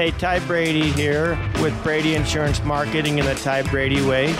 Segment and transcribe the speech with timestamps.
[0.00, 4.32] Hey, Ty Brady here with Brady Insurance Marketing in the Ty Brady Way,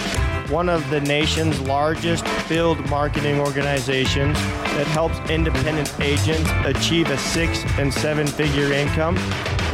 [0.48, 7.62] one of the nation's largest field marketing organizations that helps independent agents achieve a six
[7.78, 9.16] and seven figure income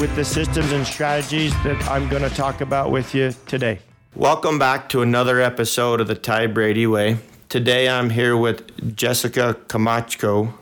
[0.00, 3.78] with the systems and strategies that I'm going to talk about with you today.
[4.16, 7.18] Welcome back to another episode of the Ty Brady Way.
[7.48, 10.52] Today I'm here with Jessica Camacho.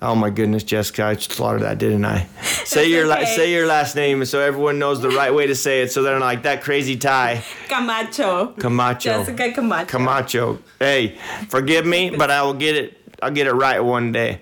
[0.00, 2.28] Oh my goodness, Jessica, I slaughtered that, didn't I?
[2.64, 5.82] Say your la- say your last name so everyone knows the right way to say
[5.82, 5.92] it.
[5.92, 8.48] So they're not like that crazy Ty Camacho.
[8.58, 9.00] Camacho.
[9.00, 9.86] Jessica Camacho.
[9.86, 10.58] Camacho.
[10.78, 11.18] Hey,
[11.48, 12.98] forgive me, but I will get it.
[13.22, 14.40] I'll get it right one day.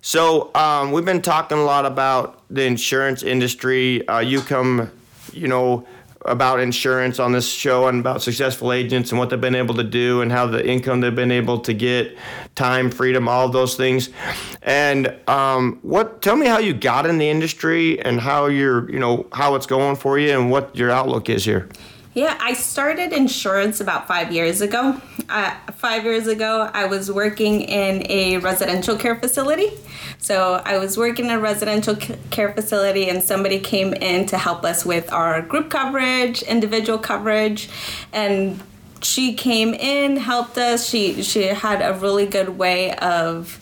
[0.00, 4.06] So um, we've been talking a lot about the insurance industry.
[4.08, 4.90] Uh, you come,
[5.32, 5.86] you know,
[6.24, 9.84] about insurance on this show and about successful agents and what they've been able to
[9.84, 12.16] do and how the income they've been able to get,
[12.54, 14.10] time, freedom, all those things.
[14.62, 16.22] And um, what?
[16.22, 19.66] Tell me how you got in the industry and how you're, you know, how it's
[19.66, 21.68] going for you and what your outlook is here.
[22.14, 25.00] Yeah, I started insurance about five years ago.
[25.28, 29.70] Uh, five years ago, I was working in a residential care facility.
[30.18, 31.96] So I was working in a residential
[32.30, 37.68] care facility, and somebody came in to help us with our group coverage, individual coverage,
[38.12, 38.60] and
[39.02, 40.88] she came in, helped us.
[40.88, 43.60] She she had a really good way of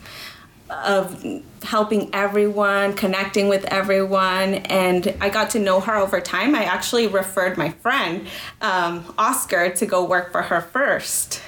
[0.70, 1.25] of
[1.62, 6.55] helping everyone, connecting with everyone, and I got to know her over time.
[6.55, 8.27] I actually referred my friend,
[8.61, 11.41] um, Oscar, to go work for her first.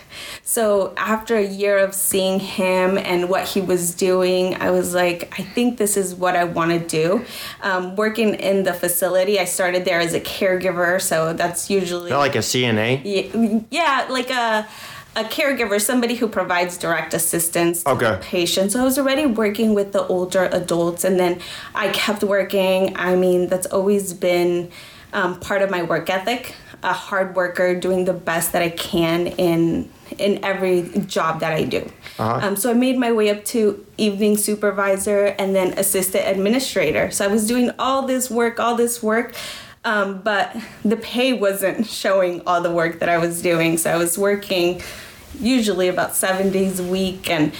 [0.43, 5.39] So after a year of seeing him and what he was doing, I was like,
[5.39, 7.25] I think this is what I want to do.
[7.63, 12.19] Um, working in the facility, I started there as a caregiver, so that's usually Not
[12.19, 13.03] like a CNA.
[13.05, 14.67] yeah, yeah, like a
[15.19, 18.11] a caregiver, somebody who provides direct assistance to Okay.
[18.13, 18.67] the patient.
[18.73, 21.41] So I was already working with the older adults, and then
[21.75, 22.97] I kept working.
[22.97, 24.71] I mean, that's always been
[25.13, 26.55] um, part of my work ethic.
[26.85, 30.83] A hard worker, doing the best that I can in in every
[31.17, 31.83] job that I do.
[32.19, 33.59] Uh Um, so I made my way up to
[34.07, 37.11] evening supervisor and then assistant administrator.
[37.11, 39.34] So I was doing all this work, all this work.
[39.84, 40.47] Um, but
[40.93, 43.77] the pay wasn't showing all the work that I was doing.
[43.78, 44.81] So I was working
[45.41, 47.31] usually about seven days a week.
[47.31, 47.53] And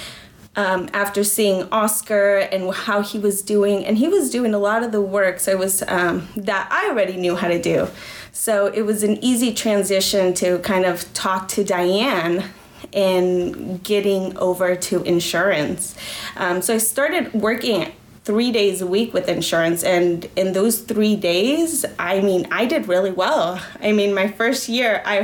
[0.57, 4.83] um, after seeing Oscar and how he was doing, and he was doing a lot
[4.83, 7.89] of the work, so it was um, that I already knew how to do.
[8.33, 12.45] So it was an easy transition to kind of talk to Diane
[12.93, 15.95] and getting over to insurance.
[16.37, 17.93] Um, so I started working
[18.29, 22.83] three days a week with insurance and in those three days i mean i did
[22.95, 25.17] really well i mean my first year i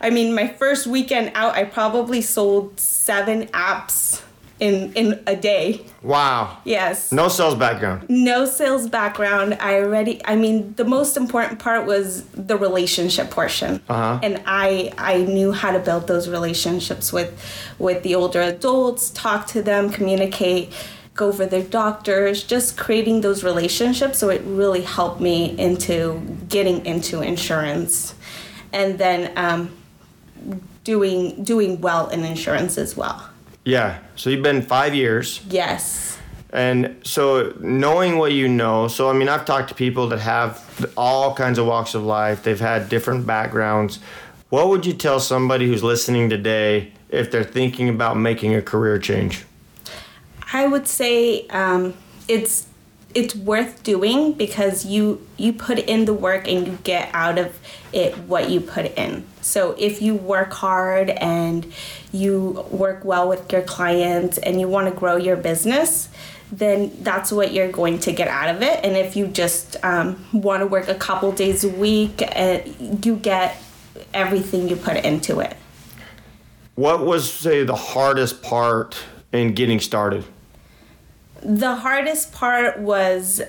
[0.00, 3.38] i mean my first weekend out i probably sold seven
[3.70, 4.22] apps
[4.66, 5.66] in in a day
[6.02, 6.58] Wow.
[6.64, 7.98] yes No sales background.
[8.08, 12.06] no sales background i already i mean the most important part was
[12.50, 14.18] the relationship portion Uh-huh.
[14.26, 17.30] and i i knew how to build those relationships with
[17.86, 20.72] with the older adults talk to them communicate
[21.20, 27.20] over their doctors just creating those relationships so it really helped me into getting into
[27.22, 28.14] insurance
[28.72, 29.70] and then um,
[30.84, 33.28] doing doing well in insurance as well
[33.64, 33.98] Yeah.
[34.16, 35.40] So you've been five years.
[35.48, 36.18] yes
[36.50, 40.64] And so knowing what you know, so I mean, I've talked to people that have
[40.96, 43.98] all kinds of walks of life, they've had different backgrounds.
[44.48, 48.98] What would you tell somebody who's listening today if they're thinking about making a career
[48.98, 49.44] change?
[50.52, 51.94] I would say um,
[52.26, 52.66] it's
[53.14, 57.58] it's worth doing because you you put in the work and you get out of
[57.92, 59.24] it what you put in.
[59.40, 61.72] So if you work hard and
[62.12, 66.10] you work well with your clients and you want to grow your business,
[66.52, 68.80] then that's what you're going to get out of it.
[68.84, 72.60] And if you just um, want to work a couple days a week, uh,
[73.02, 73.56] you get
[74.12, 75.56] everything you put into it.
[76.74, 78.98] What was, say, the hardest part
[79.32, 80.24] in getting started?
[81.42, 83.42] The hardest part was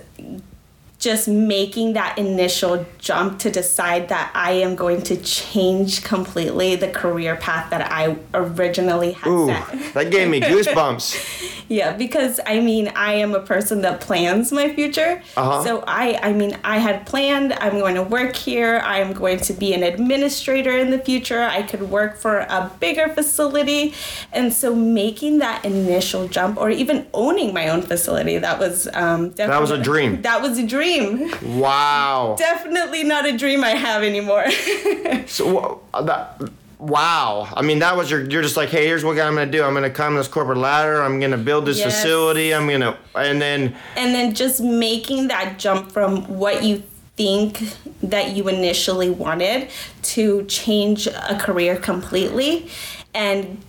[1.00, 6.90] just making that initial jump to decide that I am going to change completely the
[6.90, 9.94] career path that I originally had Ooh, set.
[9.94, 11.59] that gave me goosebumps.
[11.70, 15.22] Yeah, because I mean, I am a person that plans my future.
[15.38, 15.64] Uh-huh.
[15.64, 18.82] So I, I mean, I had planned I'm going to work here.
[18.84, 21.42] I am going to be an administrator in the future.
[21.42, 23.94] I could work for a bigger facility,
[24.34, 29.32] and so making that initial jump, or even owning my own facility, that was um,
[29.34, 30.22] That was a dream.
[30.24, 31.32] That was a dream.
[31.60, 32.36] Wow.
[32.40, 34.46] Definitely not a dream I have anymore.
[35.28, 36.42] So wha- that,
[36.80, 37.48] wow.
[37.56, 38.22] I mean, that was your.
[38.30, 39.64] You're just like, hey, here's what I'm gonna do.
[39.64, 41.02] I'm gonna climb this corporate ladder.
[41.04, 41.94] I'm gonna build this Yes.
[42.02, 42.54] facility.
[42.54, 46.82] I'm gonna, and then and then just making that jump from what you
[47.16, 47.60] think
[48.02, 49.70] that you initially wanted
[50.02, 52.70] to change a career completely
[53.14, 53.62] and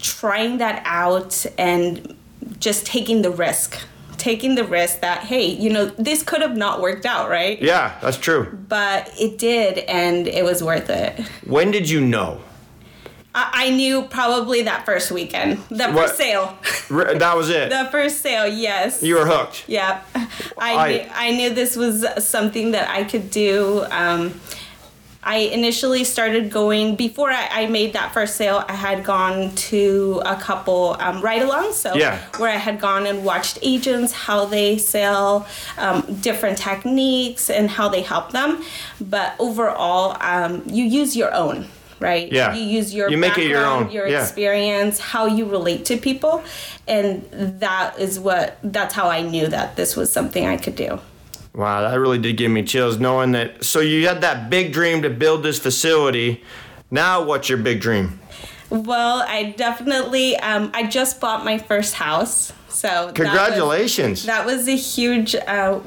[0.00, 2.14] trying that out and
[2.58, 3.78] just taking the risk
[4.18, 7.96] taking the risk that hey you know this could have not worked out right Yeah,
[8.02, 8.58] that's true.
[8.68, 12.40] but it did and it was worth it When did you know?
[13.34, 16.08] i, I knew probably that first weekend the What?
[16.08, 16.58] first sale
[16.90, 17.70] R- That was it.
[17.78, 19.64] the first sale yes You were hooked.
[19.68, 23.84] Yeah, I I- knew, I knew this was something that I could do.
[23.90, 24.40] Um,
[25.34, 28.64] I initially started going before I, I made that first sale.
[28.66, 32.16] I had gone to a couple um, ride-alongs, so Yeah.
[32.38, 35.46] where I had gone and watched agents how they sell,
[35.76, 38.50] um, different techniques, and how they help them.
[39.14, 41.66] But overall, um, you use your own.
[42.00, 42.30] Right.
[42.32, 42.54] Yeah.
[42.54, 43.92] You use your You make it your background, own.
[43.92, 44.22] your Yeah.
[44.22, 46.34] experience, how you relate to people,
[46.86, 47.26] and
[47.60, 51.00] that is what that's how I knew that this was something I could do.
[51.58, 53.64] Wow, that really did give me chills knowing that.
[53.64, 56.44] So you had that big dream to build this facility.
[56.88, 58.20] Now, what's your big dream?
[58.70, 64.24] Well, I definitely um, I just bought my first house, so that was- Congratulations.
[64.26, 65.34] That was, a huge.
[65.34, 65.80] Uh,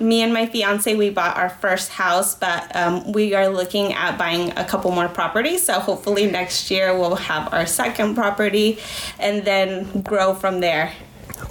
[0.00, 4.18] me and my fiance we bought our first house, but um, we are looking at
[4.18, 5.62] buying a couple more properties.
[5.62, 8.80] So hopefully next year we'll have our second property,
[9.20, 10.92] and then grow from there.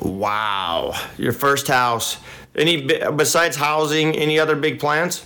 [0.01, 2.17] wow, your first house.
[2.55, 2.81] Any
[3.11, 4.15] besides housing?
[4.15, 5.25] Any other big plans?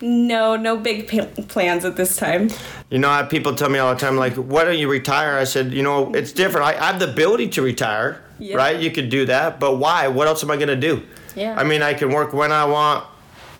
[0.00, 1.08] No, no big
[1.48, 2.50] plans at this time.
[2.90, 5.38] You know, I have people tell me all the time, like, why don't you retire?
[5.38, 6.66] I said, you know, it's different.
[6.66, 8.56] I, I have the ability to retire, Yeah.
[8.56, 8.78] right?
[8.78, 10.08] You could do that, but why?
[10.08, 11.02] What else am I going to do?
[11.34, 11.58] Yeah.
[11.58, 13.04] I mean, I can work when I want,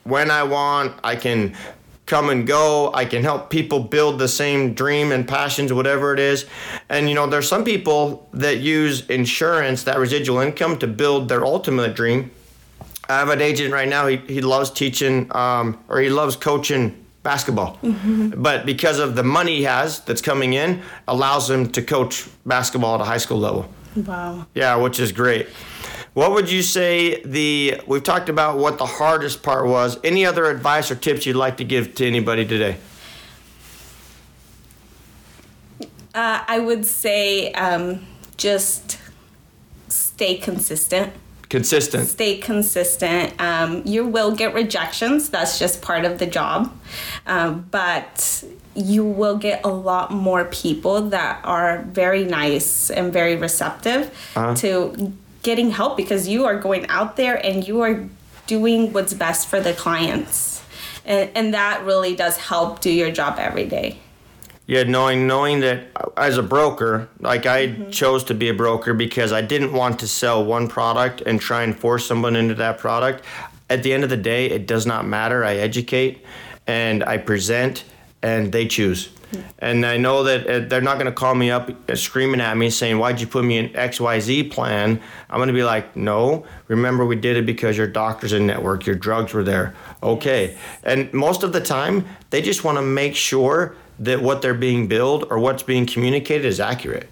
[0.02, 0.92] when I want.
[1.02, 1.56] I can
[2.06, 2.92] come and go.
[2.92, 6.46] I can help people build the same dream and passions, whatever it is.
[6.88, 11.44] And, you know, there's some people that use insurance, that residual income, to build their
[11.44, 12.30] ultimate dream.
[13.08, 14.06] I have an agent right now.
[14.06, 17.78] He, he loves teaching um, or he loves coaching basketball,
[18.36, 22.96] but because of the money he has that's coming in, allows him to coach basketball
[22.96, 23.66] at a high school level.
[23.96, 24.46] Wow.
[24.54, 25.48] Yeah, which is great.
[26.14, 29.98] What would you say the we've talked about what the hardest part was?
[30.04, 32.76] Any other advice or tips you'd like to give to anybody today?
[36.14, 38.06] Uh, I would say um,
[38.36, 38.98] just
[39.88, 41.12] stay consistent.
[41.48, 42.08] Consistent.
[42.08, 43.34] Stay consistent.
[43.40, 45.30] Um, you will get rejections.
[45.30, 46.72] That's just part of the job.
[47.26, 48.44] Um, but
[48.76, 54.16] you will get a lot more people that are very nice and very receptive
[54.56, 55.12] to
[55.44, 58.08] getting help because you are going out there and you are
[58.46, 60.62] doing what's best for the clients.
[61.04, 63.98] And, and that really does help do your job every day.
[64.66, 67.90] Yeah, knowing knowing that as a broker, like I mm-hmm.
[67.90, 71.62] chose to be a broker because I didn't want to sell one product and try
[71.62, 73.24] and force someone into that product.
[73.68, 75.44] At the end of the day, it does not matter.
[75.44, 76.24] I educate
[76.66, 77.84] and I present
[78.24, 79.10] and they choose.
[79.58, 82.56] And I know that uh, they're not going to call me up uh, screaming at
[82.56, 85.00] me saying, Why'd you put me in XYZ plan?
[85.28, 88.86] I'm going to be like, No, remember we did it because your doctor's in network,
[88.86, 89.74] your drugs were there.
[90.02, 90.56] Okay.
[90.84, 94.86] And most of the time, they just want to make sure that what they're being
[94.86, 97.08] billed or what's being communicated is accurate.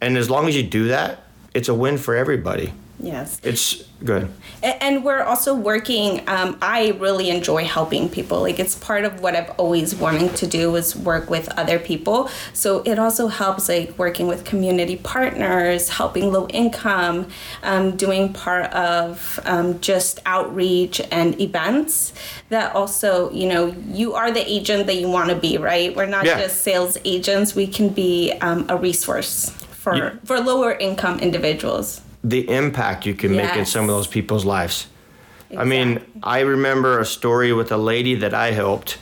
[0.00, 1.22] And as long as you do that,
[1.54, 2.72] it's a win for everybody.
[2.98, 3.38] Yes.
[3.42, 4.30] It's good.
[4.62, 6.26] And we're also working.
[6.28, 8.40] Um, I really enjoy helping people.
[8.40, 12.30] Like it's part of what I've always wanted to do is work with other people.
[12.54, 17.28] So it also helps like working with community partners, helping low income,
[17.62, 22.14] um, doing part of um, just outreach and events.
[22.48, 25.94] That also, you know, you are the agent that you want to be, right?
[25.94, 26.40] We're not Yeah.
[26.40, 27.54] just sales agents.
[27.54, 30.10] We can be um, a resource for Yeah.
[30.24, 32.00] for lower income individuals.
[32.26, 34.88] The impact you can make in some of those people's lives.
[35.56, 38.98] I mean, I remember a story with a lady that I helped.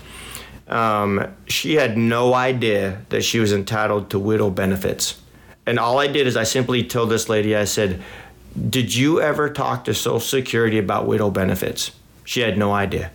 [0.68, 5.20] Um, she had no idea that she was entitled to widow benefits.
[5.64, 8.02] And all I did is I simply told this lady, I said,
[8.68, 11.92] Did you ever talk to Social Security about widow benefits?
[12.24, 13.10] She had no idea.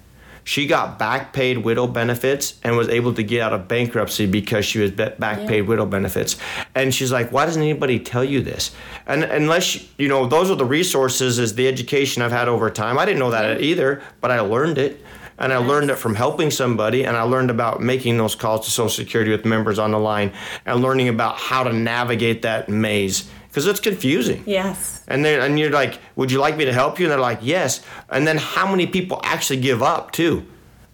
[0.50, 4.66] She got back paid widow benefits and was able to get out of bankruptcy because
[4.66, 6.38] she was back paid widow benefits.
[6.74, 8.72] And she's like, why doesn't anybody tell you this?
[9.06, 12.98] And unless, you know, those are the resources, is the education I've had over time.
[12.98, 15.06] I didn't know that either, but I learned it.
[15.38, 18.72] And I learned it from helping somebody, and I learned about making those calls to
[18.72, 20.34] Social Security with members on the line
[20.66, 24.44] and learning about how to navigate that maze because it's confusing.
[24.46, 25.04] Yes.
[25.08, 27.06] And they and you're like, would you like me to help you?
[27.06, 27.84] And they're like, yes.
[28.10, 30.46] And then how many people actually give up too?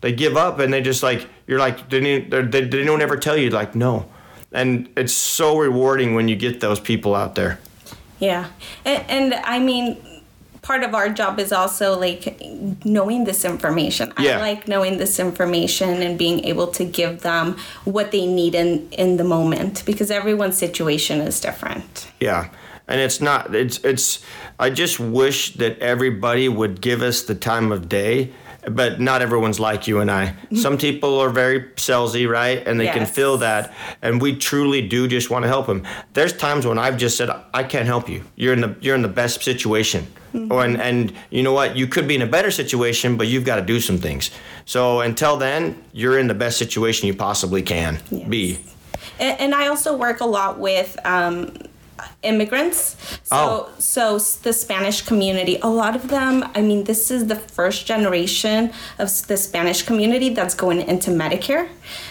[0.02, 3.18] They give up and they just like you're like they didn't they, they don't ever
[3.18, 4.10] tell you like no,
[4.52, 7.60] and it's so rewarding when you get those people out there.
[8.20, 8.50] Yeah,
[8.86, 9.98] and, and I mean,
[10.66, 12.42] part of our job is also like
[12.84, 14.12] knowing this information.
[14.20, 14.38] Yeah.
[14.38, 18.90] I like knowing this information and being able to give them what they need in
[18.92, 22.12] in the moment because everyone's situation is different.
[22.20, 22.50] Yeah.
[22.88, 24.26] And it's not it's it's
[24.60, 28.34] I just wish that everybody would give us the time of day,
[28.72, 30.36] but not everyone's like you and I.
[30.56, 32.66] Some people are very salesy, right?
[32.68, 35.84] And they can feel that and we truly do just want to help them.
[36.14, 38.24] There's times when I've just said I can't help you.
[38.36, 40.08] You're in the you're in the best situation.
[40.52, 41.78] Or and, and you know what?
[41.78, 44.32] You could be in a better situation, but you've got to do some things.
[44.66, 48.28] So until then, you're in the best situation you possibly can Yes.
[48.28, 48.60] be.
[49.18, 51.54] And, and I also work a lot with um,
[52.24, 52.96] immigrants.
[53.24, 53.70] So, Oh.
[53.80, 58.72] so the Spanish community, a lot of them, I mean, this is the first generation
[59.00, 61.68] of the Spanish community that's going into Medicare.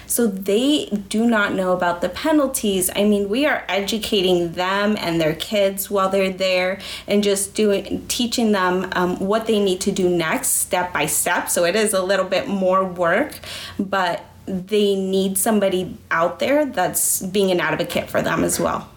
[0.06, 2.90] So they do not know about the penalties.
[2.94, 8.04] I mean, we are educating them and their kids while they're there and just doing,
[8.08, 11.48] teaching them um, what they need to do next, step by step.
[11.48, 13.38] So it is a little bit more work,
[13.78, 18.88] but they need somebody out there that's being an advocate for them as well.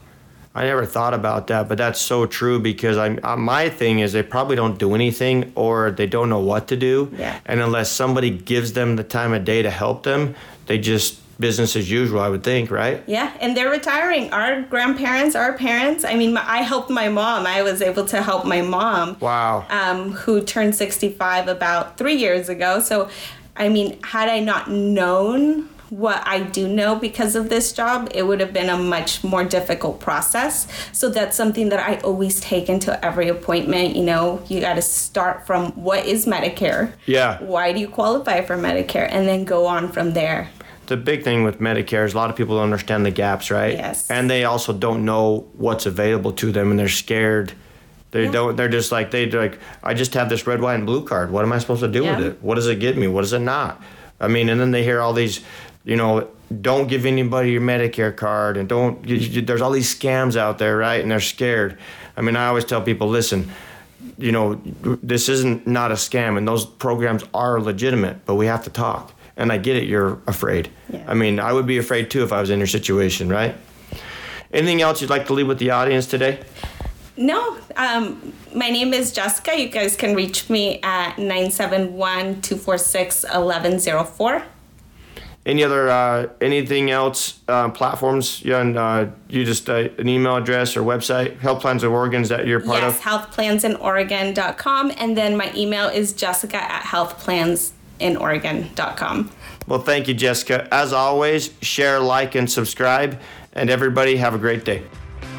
[0.57, 4.11] I never thought about that, but that's so true because I'm uh, my thing is
[4.11, 7.11] they probably don't do anything or they don't know what to do.
[7.15, 7.39] Yeah.
[7.45, 10.33] And unless somebody gives them the time of day to help them,
[10.65, 12.21] they just business as usual.
[12.21, 13.03] I would think, right?
[13.05, 14.33] Yeah, and they're retiring.
[14.33, 16.03] Our grandparents, our parents.
[16.03, 17.45] I mean, my, I helped my mom.
[17.45, 19.17] I was able to help my mom.
[19.19, 19.67] Wow.
[19.69, 22.79] Um, who turned 65 about three years ago.
[22.79, 23.09] So,
[23.55, 28.23] I mean, had I not known what I do know because of this job, it
[28.23, 30.67] would have been a much more difficult process.
[30.91, 33.95] So that's something that I always take into every appointment.
[33.95, 36.93] You know, you got to start from what is Medicare?
[37.05, 37.41] Yeah.
[37.41, 39.07] Why do you qualify for Medicare?
[39.09, 40.49] And then go on from there.
[40.87, 43.73] The big thing with Medicare is a lot of people don't understand the gaps, right?
[43.73, 44.09] Yes.
[44.09, 47.51] And they also don't know what's available to them, and they're scared.
[48.11, 48.31] They Yeah.
[48.31, 48.55] don't.
[48.55, 49.59] They're just like they like.
[49.83, 51.29] I just have this red, white, and blue card.
[51.29, 52.15] What am I supposed to do Yeah.
[52.17, 52.37] with it?
[52.41, 53.05] What does it get me?
[53.07, 53.81] What does it not?
[54.21, 55.41] I mean, and then they hear all these,
[55.87, 56.27] you know,
[56.61, 59.07] don't give anybody your Medicare card, and don't.
[59.07, 61.01] You, you, there's all these scams out there, right?
[61.01, 61.77] And they're scared.
[62.17, 63.49] I mean, I always tell people, listen,
[64.17, 64.55] you know,
[65.01, 69.13] this isn't not a scam, and those programs are legitimate, but we have to talk.
[69.37, 70.69] And I get it, you're afraid.
[70.91, 71.05] Yeah.
[71.07, 73.55] I mean, I would be afraid too if I was in your situation, right?
[74.51, 76.39] Anything else you'd like to leave with the audience today?
[77.15, 79.57] No, um, my name is Jessica.
[79.57, 84.43] You guys can reach me at 971 246 1104.
[85.47, 88.43] Any other uh, anything else uh, platforms?
[88.43, 91.39] You and uh, you just uh, an email address or website?
[91.39, 93.01] Health Plans of Oregon is that you're part Yes, of?
[93.01, 94.91] healthplansinOregon.com.
[94.97, 99.31] And then my email is jessica at healthplansinOregon.com.
[99.67, 100.67] Well, thank you, Jessica.
[100.73, 103.17] As always, share, like, and subscribe.
[103.53, 104.83] And everybody, have a great day.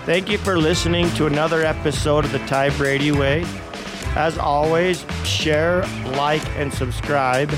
[0.07, 3.45] Thank you for listening to another episode of the Ty Brady Way.
[4.17, 5.83] As always, share,
[6.17, 7.51] like, and subscribe.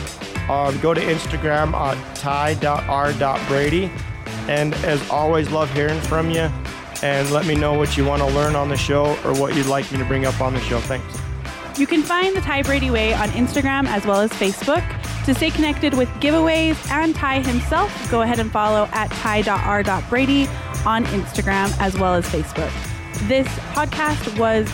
[0.50, 3.88] Um, go to Instagram at ty.r.brady.
[4.48, 6.50] And as always, love hearing from you.
[7.02, 9.66] And let me know what you want to learn on the show or what you'd
[9.66, 10.80] like me to bring up on the show.
[10.80, 11.20] Thanks.
[11.78, 14.84] You can find the Ty Brady Way on Instagram as well as Facebook.
[15.24, 20.48] To stay connected with giveaways and Ty himself, go ahead and follow at ty.r.brady
[20.84, 22.72] on Instagram as well as Facebook.
[23.28, 24.68] This podcast was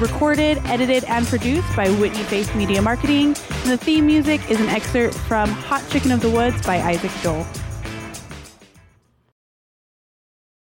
[0.00, 3.26] recorded, edited, and produced by Whitney Faith Media Marketing.
[3.28, 7.12] And the theme music is an excerpt from Hot Chicken of the Woods by Isaac
[7.22, 7.46] Joel.